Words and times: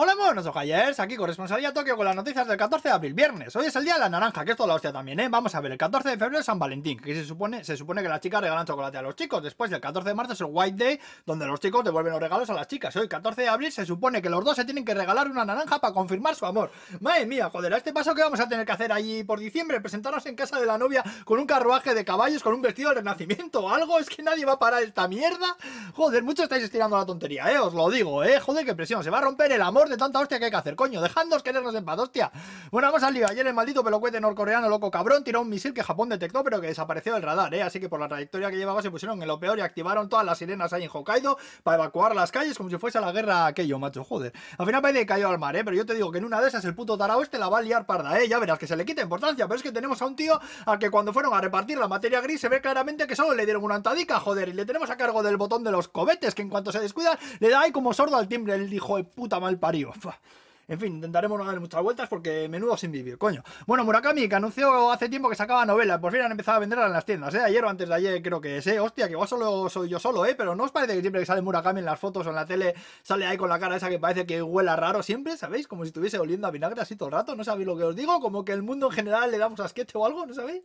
Hola, 0.00 0.14
buenos 0.14 0.46
ojayers, 0.46 1.00
aquí 1.00 1.16
corresponsalía 1.16 1.74
Tokio 1.74 1.96
con 1.96 2.06
las 2.06 2.14
noticias 2.14 2.46
del 2.46 2.56
14 2.56 2.86
de 2.86 2.94
abril, 2.94 3.14
viernes. 3.14 3.56
Hoy 3.56 3.66
es 3.66 3.74
el 3.74 3.82
día 3.82 3.94
de 3.94 3.98
la 3.98 4.08
naranja, 4.08 4.44
que 4.44 4.52
es 4.52 4.56
toda 4.56 4.68
la 4.68 4.74
hostia 4.76 4.92
también, 4.92 5.18
¿eh? 5.18 5.28
Vamos 5.28 5.52
a 5.56 5.60
ver, 5.60 5.72
el 5.72 5.78
14 5.78 6.10
de 6.10 6.16
febrero 6.16 6.38
es 6.38 6.46
San 6.46 6.56
Valentín, 6.56 7.00
que 7.00 7.16
se 7.16 7.24
supone, 7.24 7.64
se 7.64 7.76
supone 7.76 8.00
que 8.00 8.08
las 8.08 8.20
chicas 8.20 8.40
regalan 8.40 8.64
chocolate 8.64 8.96
a 8.96 9.02
los 9.02 9.16
chicos. 9.16 9.42
Después 9.42 9.72
del 9.72 9.80
14 9.80 10.08
de 10.08 10.14
marzo 10.14 10.34
es 10.34 10.40
el 10.40 10.46
White 10.50 10.84
Day, 10.84 11.00
donde 11.26 11.46
los 11.46 11.58
chicos 11.58 11.82
devuelven 11.82 12.12
los 12.12 12.22
regalos 12.22 12.48
a 12.48 12.54
las 12.54 12.68
chicas. 12.68 12.94
Hoy, 12.94 13.08
14 13.08 13.42
de 13.42 13.48
abril, 13.48 13.72
se 13.72 13.84
supone 13.84 14.22
que 14.22 14.30
los 14.30 14.44
dos 14.44 14.54
se 14.54 14.64
tienen 14.64 14.84
que 14.84 14.94
regalar 14.94 15.28
una 15.28 15.44
naranja 15.44 15.80
para 15.80 15.92
confirmar 15.92 16.36
su 16.36 16.46
amor. 16.46 16.70
Madre 17.00 17.26
mía, 17.26 17.50
joder, 17.50 17.74
a 17.74 17.78
este 17.78 17.92
paso 17.92 18.14
que 18.14 18.22
vamos 18.22 18.38
a 18.38 18.48
tener 18.48 18.64
que 18.64 18.70
hacer 18.70 18.92
allí 18.92 19.24
por 19.24 19.40
diciembre, 19.40 19.80
presentarnos 19.80 20.24
en 20.26 20.36
casa 20.36 20.60
de 20.60 20.66
la 20.66 20.78
novia 20.78 21.02
con 21.24 21.40
un 21.40 21.46
carruaje 21.46 21.92
de 21.92 22.04
caballos, 22.04 22.44
con 22.44 22.54
un 22.54 22.62
vestido 22.62 22.90
de 22.90 22.94
renacimiento 22.98 23.64
o 23.64 23.68
algo, 23.68 23.98
es 23.98 24.08
que 24.08 24.22
nadie 24.22 24.44
va 24.44 24.52
a 24.52 24.58
parar 24.60 24.80
esta 24.80 25.08
mierda. 25.08 25.56
Joder, 25.92 26.22
muchos 26.22 26.44
estáis 26.44 26.62
estirando 26.62 26.96
la 26.96 27.04
tontería, 27.04 27.52
¿eh? 27.52 27.58
Os 27.58 27.74
lo 27.74 27.90
digo, 27.90 28.22
¿eh? 28.22 28.38
Joder, 28.38 28.64
qué 28.64 28.76
presión, 28.76 29.02
se 29.02 29.10
va 29.10 29.18
a 29.18 29.22
romper 29.22 29.50
el 29.50 29.60
amor 29.60 29.87
de 29.88 29.96
tanta 29.96 30.20
hostia 30.20 30.38
que 30.38 30.46
hay 30.46 30.50
que 30.50 30.56
hacer 30.56 30.76
coño, 30.76 31.00
dejadnos 31.00 31.42
querernos 31.42 31.74
en 31.74 31.84
paz, 31.84 31.98
hostia. 31.98 32.30
Bueno, 32.70 32.88
vamos 32.88 33.02
al 33.02 33.14
lío. 33.14 33.26
Ayer 33.28 33.46
el 33.46 33.54
maldito 33.54 33.82
pelocuete 33.82 34.20
norcoreano 34.20 34.68
loco 34.68 34.90
cabrón 34.90 35.24
tiró 35.24 35.40
un 35.40 35.48
misil 35.48 35.72
que 35.74 35.82
Japón 35.82 36.08
detectó, 36.08 36.44
pero 36.44 36.60
que 36.60 36.68
desapareció 36.68 37.14
del 37.14 37.22
radar, 37.22 37.52
¿eh? 37.54 37.62
Así 37.62 37.80
que 37.80 37.88
por 37.88 38.00
la 38.00 38.08
trayectoria 38.08 38.50
que 38.50 38.56
llevaba 38.56 38.82
se 38.82 38.90
pusieron 38.90 39.20
en 39.22 39.28
lo 39.28 39.38
peor 39.40 39.58
y 39.58 39.62
activaron 39.62 40.08
todas 40.08 40.24
las 40.24 40.38
sirenas 40.38 40.72
ahí 40.72 40.84
en 40.84 40.90
Hokkaido 40.92 41.38
para 41.62 41.76
evacuar 41.76 42.14
las 42.14 42.30
calles 42.30 42.56
como 42.56 42.70
si 42.70 42.78
fuese 42.78 43.00
la 43.00 43.12
guerra 43.12 43.46
aquello, 43.46 43.78
macho, 43.78 44.04
joder. 44.04 44.32
Al 44.58 44.66
final 44.66 44.82
que 44.92 45.06
cayó 45.06 45.28
al 45.28 45.38
mar, 45.38 45.56
¿eh? 45.56 45.64
Pero 45.64 45.76
yo 45.76 45.86
te 45.86 45.94
digo 45.94 46.10
que 46.10 46.18
en 46.18 46.24
una 46.24 46.40
de 46.40 46.48
esas 46.48 46.64
el 46.64 46.74
puto 46.74 46.96
tarao 46.96 47.22
este 47.22 47.38
la 47.38 47.48
va 47.48 47.58
a 47.58 47.62
liar 47.62 47.86
parda, 47.86 48.18
¿eh? 48.20 48.28
Ya 48.28 48.38
verás 48.38 48.58
que 48.58 48.66
se 48.66 48.76
le 48.76 48.84
quita 48.84 49.02
importancia, 49.02 49.46
pero 49.46 49.56
es 49.56 49.62
que 49.62 49.72
tenemos 49.72 50.00
a 50.02 50.06
un 50.06 50.16
tío 50.16 50.40
al 50.66 50.78
que 50.78 50.90
cuando 50.90 51.12
fueron 51.12 51.34
a 51.34 51.40
repartir 51.40 51.78
la 51.78 51.88
materia 51.88 52.20
gris 52.20 52.40
se 52.40 52.48
ve 52.48 52.60
claramente 52.60 53.06
que 53.06 53.16
solo 53.16 53.34
le 53.34 53.44
dieron 53.44 53.62
una 53.62 53.76
antadica, 53.76 54.20
joder, 54.20 54.48
y 54.48 54.52
le 54.52 54.64
tenemos 54.64 54.90
a 54.90 54.96
cargo 54.96 55.22
del 55.22 55.36
botón 55.36 55.64
de 55.64 55.70
los 55.70 55.88
cobetes, 55.88 56.34
que 56.34 56.42
en 56.42 56.48
cuanto 56.48 56.72
se 56.72 56.80
descuida 56.80 57.18
le 57.40 57.50
da 57.50 57.60
ahí 57.60 57.72
como 57.72 57.92
sordo 57.92 58.16
al 58.16 58.28
timbre 58.28 58.54
el 58.54 58.72
hijo 58.72 58.96
de 58.96 59.04
puta 59.04 59.40
mal 59.40 59.58
parido. 59.58 59.77
En 60.70 60.78
fin, 60.78 60.96
intentaremos 60.96 61.38
no 61.38 61.46
darle 61.46 61.60
muchas 61.60 61.82
vueltas 61.82 62.10
porque 62.10 62.46
menudo 62.46 62.76
sin 62.76 62.92
vivir, 62.92 63.16
coño. 63.16 63.42
Bueno, 63.66 63.84
Murakami, 63.84 64.28
que 64.28 64.34
anunció 64.34 64.92
hace 64.92 65.08
tiempo 65.08 65.30
que 65.30 65.34
sacaba 65.34 65.64
novela, 65.64 65.98
por 65.98 66.12
fin 66.12 66.20
han 66.20 66.30
empezado 66.30 66.58
a 66.58 66.60
venderla 66.60 66.86
en 66.86 66.92
las 66.92 67.06
tiendas, 67.06 67.34
¿eh? 67.34 67.40
Ayer 67.40 67.64
o 67.64 67.70
antes 67.70 67.88
de 67.88 67.94
ayer 67.94 68.22
creo 68.22 68.38
que 68.38 68.58
es, 68.58 68.66
¿eh? 68.66 68.78
Hostia, 68.78 69.06
que 69.06 69.12
igual 69.12 69.26
solo 69.26 69.70
soy 69.70 69.88
yo 69.88 69.98
solo, 69.98 70.26
¿eh? 70.26 70.34
Pero 70.34 70.54
¿no 70.54 70.64
os 70.64 70.70
parece 70.70 70.94
que 70.94 71.00
siempre 71.00 71.22
que 71.22 71.26
sale 71.26 71.40
Murakami 71.40 71.78
en 71.78 71.86
las 71.86 71.98
fotos 71.98 72.26
o 72.26 72.28
en 72.28 72.36
la 72.36 72.44
tele 72.44 72.74
sale 73.02 73.24
ahí 73.26 73.38
con 73.38 73.48
la 73.48 73.58
cara 73.58 73.76
esa 73.76 73.88
que 73.88 73.98
parece 73.98 74.26
que 74.26 74.42
huela 74.42 74.76
raro 74.76 75.02
siempre, 75.02 75.38
¿sabéis? 75.38 75.66
Como 75.66 75.84
si 75.84 75.88
estuviese 75.88 76.18
oliendo 76.18 76.46
a 76.46 76.50
vinagre 76.50 76.82
así 76.82 76.96
todo 76.96 77.08
el 77.08 77.14
rato, 77.14 77.34
¿no 77.34 77.44
sabéis 77.44 77.66
lo 77.66 77.74
que 77.74 77.84
os 77.84 77.96
digo? 77.96 78.20
Como 78.20 78.44
que 78.44 78.52
el 78.52 78.62
mundo 78.62 78.88
en 78.88 78.92
general 78.92 79.30
le 79.30 79.38
damos 79.38 79.60
a 79.60 79.68
sketch 79.68 79.94
o 79.94 80.04
algo, 80.04 80.26
¿no 80.26 80.34
sabéis? 80.34 80.62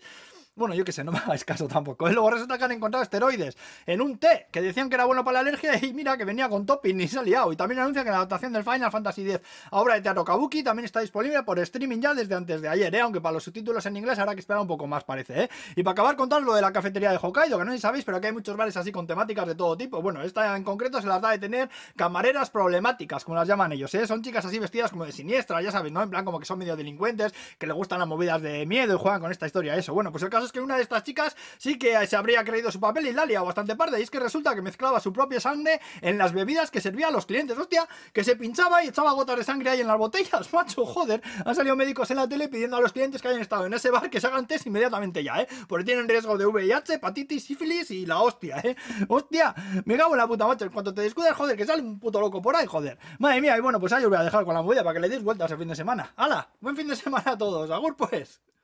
Bueno, 0.55 0.75
yo 0.75 0.85
qué 0.85 0.91
sé, 0.91 1.03
no 1.03 1.11
me 1.11 1.17
hagáis 1.25 1.43
caso 1.43 1.67
tampoco. 1.67 2.07
Luego 2.09 2.29
resulta 2.29 2.59
que 2.59 2.63
han 2.63 2.71
encontrado 2.73 3.01
esteroides 3.01 3.57
en 3.87 4.01
un 4.01 4.19
té 4.19 4.47
que 4.51 4.61
decían 4.61 4.87
que 4.87 4.93
era 4.95 5.05
bueno 5.05 5.23
para 5.23 5.35
la 5.35 5.39
alergia 5.39 5.83
y 5.83 5.93
mira 5.93 6.15
que 6.15 6.25
venía 6.25 6.47
con 6.47 6.63
topping 6.67 7.01
y 7.01 7.07
se 7.07 7.17
ha 7.17 7.23
liado. 7.23 7.51
Y 7.51 7.55
también 7.55 7.79
anuncia 7.79 8.03
que 8.03 8.11
la 8.11 8.17
adaptación 8.17 8.53
del 8.53 8.63
Final 8.63 8.91
Fantasy 8.91 9.27
X 9.31 9.41
obra 9.71 9.95
de 9.95 10.01
teatro 10.01 10.23
Kabuki 10.23 10.61
también 10.61 10.85
está 10.85 10.99
disponible 10.99 11.41
por 11.41 11.57
streaming 11.57 11.99
ya 11.99 12.13
desde 12.13 12.35
antes 12.35 12.61
de 12.61 12.69
ayer, 12.69 12.93
¿eh? 12.93 13.01
aunque 13.01 13.19
para 13.19 13.33
los 13.33 13.43
subtítulos 13.43 13.83
en 13.87 13.97
inglés 13.97 14.19
habrá 14.19 14.35
que 14.35 14.41
esperar 14.41 14.61
un 14.61 14.67
poco 14.67 14.85
más, 14.85 15.03
parece. 15.03 15.43
¿eh? 15.43 15.49
Y 15.75 15.81
para 15.81 15.93
acabar 15.93 16.15
contaros 16.15 16.45
lo 16.45 16.53
de 16.53 16.61
la 16.61 16.71
cafetería 16.71 17.09
de 17.09 17.17
Hokkaido, 17.19 17.57
que 17.57 17.65
no 17.65 17.71
sé 17.71 17.77
si 17.77 17.81
sabéis, 17.81 18.05
pero 18.05 18.17
aquí 18.17 18.27
hay 18.27 18.33
muchos 18.33 18.55
bares 18.55 18.77
así 18.77 18.91
con 18.91 19.07
temáticas 19.07 19.47
de 19.47 19.55
todo 19.55 19.75
tipo. 19.75 20.03
Bueno, 20.03 20.21
esta 20.21 20.55
en 20.55 20.63
concreto 20.63 21.01
se 21.01 21.07
las 21.07 21.19
da 21.19 21.31
de 21.31 21.39
tener 21.39 21.69
camareras 21.95 22.51
problemáticas, 22.51 23.25
como 23.25 23.37
las 23.37 23.47
llaman 23.47 23.71
ellos. 23.71 23.93
¿eh? 23.95 24.05
Son 24.05 24.21
chicas 24.21 24.45
así 24.45 24.59
vestidas 24.59 24.91
como 24.91 25.05
de 25.05 25.13
siniestra, 25.13 25.63
ya 25.63 25.71
sabéis, 25.71 25.93
¿no? 25.93 26.03
En 26.03 26.11
plan 26.11 26.23
como 26.23 26.39
que 26.39 26.45
son 26.45 26.59
medio 26.59 26.75
delincuentes, 26.75 27.33
que 27.57 27.65
les 27.65 27.75
gustan 27.75 27.97
las 27.97 28.07
movidas 28.07 28.39
de 28.39 28.67
miedo 28.67 28.93
y 28.93 28.99
juegan 28.99 29.19
con 29.19 29.31
esta 29.31 29.47
historia. 29.47 29.75
Eso, 29.75 29.95
bueno, 29.95 30.11
pues 30.11 30.23
el 30.23 30.29
caso 30.29 30.42
es 30.45 30.51
que 30.51 30.61
una 30.61 30.75
de 30.75 30.83
estas 30.83 31.03
chicas 31.03 31.35
sí 31.57 31.77
que 31.77 32.05
se 32.07 32.15
habría 32.15 32.43
creído 32.43 32.71
su 32.71 32.79
papel 32.79 33.07
y 33.07 33.13
la 33.13 33.23
ha 33.23 33.41
bastante 33.41 33.75
parda. 33.75 33.99
Y 33.99 34.03
es 34.03 34.09
que 34.09 34.19
resulta 34.19 34.53
que 34.55 34.61
mezclaba 34.61 34.99
su 34.99 35.13
propia 35.13 35.39
sangre 35.39 35.79
en 36.01 36.17
las 36.17 36.33
bebidas 36.33 36.71
que 36.71 36.81
servía 36.81 37.07
a 37.07 37.11
los 37.11 37.25
clientes. 37.25 37.57
Hostia, 37.57 37.87
que 38.11 38.23
se 38.23 38.35
pinchaba 38.35 38.83
y 38.83 38.89
echaba 38.89 39.11
gotas 39.13 39.37
de 39.37 39.43
sangre 39.43 39.69
ahí 39.69 39.81
en 39.81 39.87
las 39.87 39.97
botellas, 39.97 40.51
macho, 40.53 40.85
joder. 40.85 41.21
Han 41.45 41.55
salido 41.55 41.75
médicos 41.75 42.11
en 42.11 42.17
la 42.17 42.27
tele 42.27 42.47
pidiendo 42.47 42.77
a 42.77 42.81
los 42.81 42.91
clientes 42.93 43.21
que 43.21 43.27
hayan 43.27 43.41
estado 43.41 43.65
en 43.65 43.73
ese 43.73 43.89
bar 43.89 44.09
que 44.09 44.19
se 44.19 44.27
hagan 44.27 44.47
test 44.47 44.67
inmediatamente 44.67 45.23
ya, 45.23 45.41
¿eh? 45.41 45.47
Porque 45.67 45.85
tienen 45.85 46.07
riesgo 46.07 46.37
de 46.37 46.45
VIH, 46.45 46.95
hepatitis, 46.95 47.43
sífilis 47.43 47.91
y 47.91 48.05
la 48.05 48.19
hostia, 48.19 48.59
¿eh? 48.63 48.75
Hostia, 49.07 49.53
me 49.85 49.97
cago 49.97 50.13
en 50.13 50.17
la 50.17 50.27
puta, 50.27 50.47
macho. 50.47 50.65
En 50.65 50.71
cuanto 50.71 50.93
te 50.93 51.01
descuidas, 51.01 51.35
joder, 51.35 51.57
que 51.57 51.65
sale 51.65 51.81
un 51.81 51.99
puto 51.99 52.19
loco 52.19 52.41
por 52.41 52.55
ahí, 52.55 52.65
joder. 52.65 52.97
Madre 53.19 53.41
mía, 53.41 53.57
y 53.57 53.61
bueno, 53.61 53.79
pues 53.79 53.93
ahí 53.93 54.03
os 54.03 54.09
voy 54.09 54.19
a 54.19 54.23
dejar 54.23 54.45
con 54.45 54.53
la 54.53 54.61
movida 54.61 54.83
para 54.83 54.95
que 54.95 54.99
le 54.99 55.09
deis 55.09 55.23
vueltas 55.23 55.51
el 55.51 55.57
fin 55.57 55.67
de 55.67 55.75
semana. 55.75 56.13
¡Hala! 56.15 56.49
Buen 56.59 56.75
fin 56.75 56.87
de 56.87 56.95
semana 56.95 57.31
a 57.31 57.37
todos. 57.37 57.69
Agur, 57.71 57.95
pues. 57.95 58.41